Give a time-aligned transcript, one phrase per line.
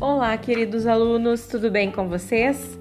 [0.00, 2.78] Olá, queridos alunos, tudo bem com vocês?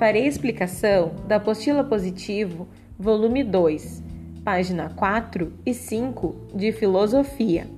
[0.00, 2.66] Farei explicação da apostila positivo,
[2.98, 4.02] volume 2,
[4.44, 7.68] página 4 e 5 de Filosofia.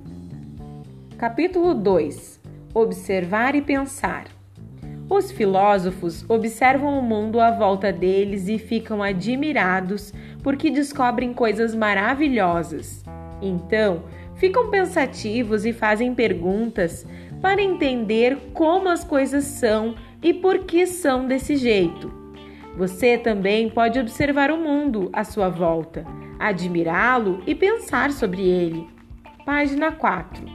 [1.19, 2.41] Capítulo 2:
[2.73, 4.25] Observar e pensar.
[5.07, 10.11] Os filósofos observam o mundo à volta deles e ficam admirados
[10.41, 13.03] porque descobrem coisas maravilhosas.
[13.39, 14.01] Então,
[14.33, 17.05] ficam pensativos e fazem perguntas
[17.41, 22.11] para entender como as coisas são e por que são desse jeito.
[22.77, 26.05] Você também pode observar o mundo à sua volta,
[26.39, 28.87] admirá-lo e pensar sobre ele.
[29.45, 30.45] Página 4.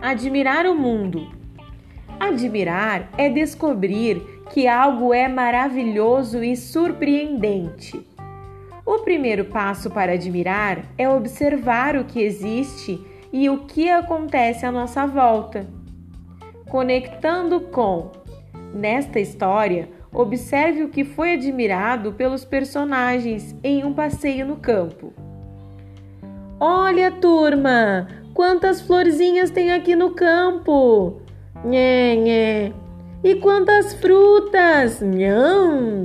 [0.00, 1.30] Admirar o mundo.
[2.18, 8.06] Admirar é descobrir que algo é maravilhoso e surpreendente.
[8.84, 13.00] O primeiro passo para admirar é observar o que existe
[13.32, 15.66] e o que acontece à nossa volta.
[16.68, 18.10] Conectando com
[18.74, 25.12] Nesta história, observe o que foi admirado pelos personagens em um passeio no campo.
[26.58, 31.20] Olha, turma, quantas florzinhas tem aqui no campo!
[31.64, 32.72] Nhê, nhê.
[33.22, 35.02] E quantas frutas!
[35.02, 36.04] Nham!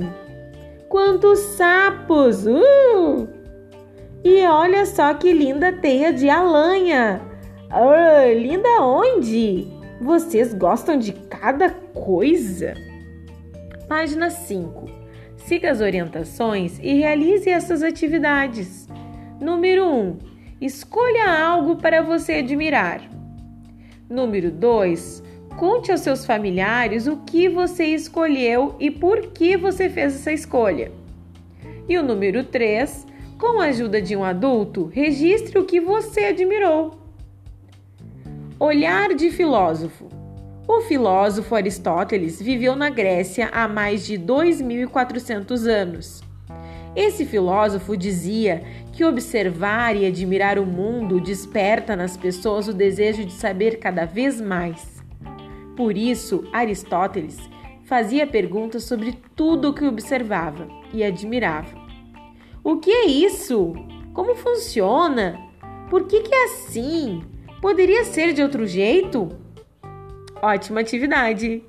[0.88, 2.46] Quantos sapos!
[2.46, 3.37] Uh!
[4.30, 7.18] E olha só que linda teia de alanha!
[7.72, 9.66] Oh, linda onde?
[10.02, 12.74] Vocês gostam de cada coisa?
[13.88, 14.84] Página 5.
[15.34, 18.86] Siga as orientações e realize essas atividades.
[19.40, 20.18] Número 1.
[20.60, 23.00] Escolha algo para você admirar.
[24.10, 25.22] Número 2.
[25.56, 30.92] Conte aos seus familiares o que você escolheu e por que você fez essa escolha.
[31.88, 33.07] E o número 3
[33.38, 36.98] com a ajuda de um adulto, registre o que você admirou.
[38.58, 40.08] Olhar de filósofo.
[40.66, 46.22] O filósofo Aristóteles viveu na Grécia há mais de 2.400 anos.
[46.96, 53.32] Esse filósofo dizia que observar e admirar o mundo desperta nas pessoas o desejo de
[53.32, 55.00] saber cada vez mais.
[55.76, 57.38] Por isso, Aristóteles
[57.84, 61.87] fazia perguntas sobre tudo o que observava e admirava.
[62.68, 63.72] O que é isso?
[64.12, 65.38] Como funciona?
[65.88, 67.22] Por que, que é assim?
[67.62, 69.30] Poderia ser de outro jeito?
[70.42, 71.64] Ótima atividade!